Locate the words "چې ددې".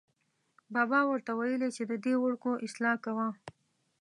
1.75-2.13